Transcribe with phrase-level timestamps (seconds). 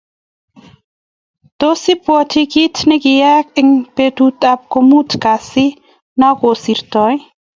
[1.59, 5.75] Tos ibwati kiit nikiiyay eng betut ab komut kasit
[6.19, 7.03] na kosirta?